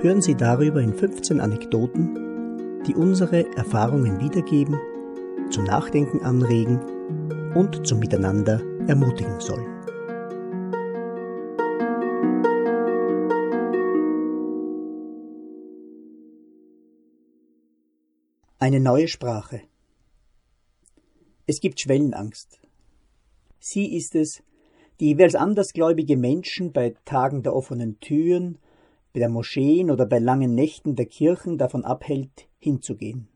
hören 0.00 0.20
Sie 0.20 0.34
darüber 0.34 0.80
in 0.80 0.94
15 0.94 1.40
Anekdoten, 1.40 2.82
die 2.86 2.94
unsere 2.94 3.50
Erfahrungen 3.56 4.20
wiedergeben, 4.20 4.78
zum 5.50 5.64
Nachdenken 5.64 6.20
anregen 6.20 6.80
und 7.54 7.86
zum 7.86 7.98
Miteinander 7.98 8.60
ermutigen 8.86 9.40
sollen. 9.40 9.66
Eine 18.58 18.80
neue 18.80 19.08
Sprache. 19.08 19.62
Es 21.46 21.60
gibt 21.60 21.80
Schwellenangst. 21.80 22.60
Sie 23.60 23.96
ist 23.96 24.14
es, 24.14 24.42
die 25.00 25.06
jeweils 25.06 25.34
andersgläubige 25.34 26.16
Menschen 26.16 26.72
bei 26.72 26.94
Tagen 27.04 27.42
der 27.42 27.54
offenen 27.54 28.00
Türen, 28.00 28.58
der 29.18 29.28
Moscheen 29.28 29.90
oder 29.90 30.06
bei 30.06 30.18
langen 30.18 30.54
Nächten 30.54 30.94
der 30.94 31.06
Kirchen 31.06 31.58
davon 31.58 31.84
abhält, 31.84 32.48
hinzugehen. 32.58 33.28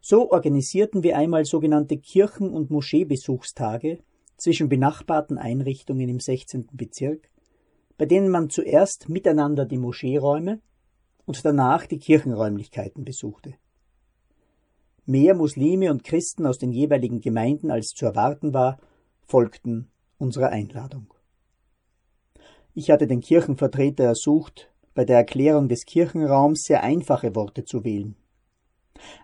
So 0.00 0.30
organisierten 0.30 1.02
wir 1.02 1.16
einmal 1.16 1.44
sogenannte 1.44 1.98
Kirchen- 1.98 2.50
und 2.50 2.70
Moscheebesuchstage 2.70 3.98
zwischen 4.36 4.68
benachbarten 4.68 5.38
Einrichtungen 5.38 6.08
im 6.08 6.20
16. 6.20 6.68
Bezirk, 6.72 7.30
bei 7.98 8.06
denen 8.06 8.28
man 8.28 8.50
zuerst 8.50 9.08
miteinander 9.08 9.64
die 9.64 9.78
Moscheeräume 9.78 10.60
und 11.24 11.44
danach 11.44 11.86
die 11.86 11.98
Kirchenräumlichkeiten 11.98 13.04
besuchte. 13.04 13.54
Mehr 15.06 15.34
Muslime 15.34 15.90
und 15.90 16.04
Christen 16.04 16.46
aus 16.46 16.58
den 16.58 16.72
jeweiligen 16.72 17.20
Gemeinden 17.20 17.70
als 17.70 17.88
zu 17.88 18.06
erwarten 18.06 18.52
war, 18.52 18.78
folgten 19.22 19.90
unserer 20.18 20.50
Einladung. 20.50 21.12
Ich 22.78 22.90
hatte 22.90 23.06
den 23.06 23.22
Kirchenvertreter 23.22 24.04
ersucht, 24.04 24.70
bei 24.92 25.06
der 25.06 25.16
Erklärung 25.16 25.66
des 25.66 25.86
Kirchenraums 25.86 26.64
sehr 26.64 26.82
einfache 26.82 27.34
Worte 27.34 27.64
zu 27.64 27.84
wählen. 27.84 28.16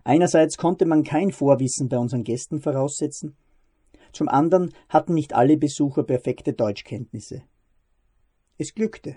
Einerseits 0.05 0.57
konnte 0.57 0.87
man 0.87 1.05
kein 1.05 1.33
Vorwissen 1.33 1.91
bei 1.91 1.99
unseren 1.99 2.25
Gästen 2.25 2.63
voraussetzen, 2.63 3.37
zum 4.15 4.31
anderen 4.31 4.73
hatten 4.89 5.13
nicht 5.13 5.35
alle 5.35 5.59
Besucher 5.59 6.03
perfekte 6.03 6.55
Deutschkenntnisse. 6.55 7.43
Es 8.57 8.75
glückte. 8.75 9.17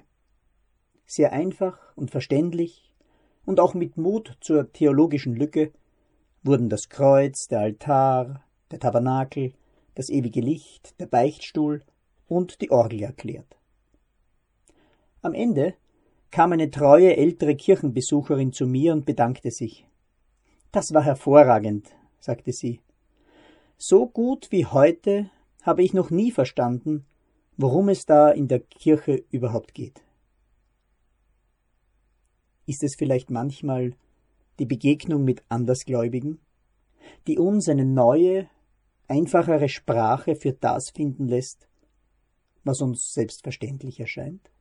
Sehr 1.06 1.32
einfach 1.32 1.78
und 1.96 2.12
verständlich 2.12 2.92
und 3.46 3.62
auch 3.62 3.74
mit 3.74 3.96
Mut 3.96 4.38
zur 4.42 4.70
theologischen 4.74 5.38
Lücke 5.38 5.72
wurden 6.44 6.68
das 6.68 6.90
Kreuz, 6.90 7.48
der 7.48 7.60
Altar, 7.62 8.44
der 8.70 8.82
Tabernakel, 8.82 9.54
das 9.94 10.10
ewige 10.10 10.42
Licht, 10.42 11.00
der 11.00 11.06
Beichtstuhl 11.06 11.84
und 12.28 12.60
die 12.60 12.72
Orgel 12.72 13.02
erklärt. 13.02 13.56
Am 15.26 15.34
Ende 15.34 15.74
kam 16.30 16.52
eine 16.52 16.70
treue 16.70 17.18
ältere 17.18 17.56
Kirchenbesucherin 17.56 18.54
zu 18.54 18.68
mir 18.68 18.94
und 18.94 19.08
bedankte 19.08 19.50
sich. 19.50 19.88
Das 20.72 20.94
war 20.94 21.02
hervorragend, 21.02 21.88
sagte 22.20 22.54
sie. 22.54 22.80
So 23.76 24.06
gut 24.06 24.52
wie 24.52 24.68
heute 24.68 25.32
habe 25.64 25.82
ich 25.82 25.96
noch 25.96 26.12
nie 26.12 26.30
verstanden, 26.30 27.08
worum 27.58 27.90
es 27.90 28.06
da 28.06 28.30
in 28.30 28.48
der 28.48 28.60
Kirche 28.60 29.24
überhaupt 29.32 29.74
geht. 29.74 30.04
Ist 32.68 32.84
es 32.84 32.94
vielleicht 32.94 33.32
manchmal 33.32 33.94
die 34.60 34.68
Begegnung 34.68 35.24
mit 35.24 35.44
Andersgläubigen, 35.50 36.38
die 37.26 37.40
uns 37.40 37.68
eine 37.68 37.86
neue, 37.86 38.48
einfachere 39.08 39.70
Sprache 39.70 40.36
für 40.36 40.54
das 40.54 40.92
finden 40.92 41.28
lässt, 41.28 41.68
was 42.64 42.80
uns 42.80 43.12
selbstverständlich 43.12 44.00
erscheint? 44.00 44.52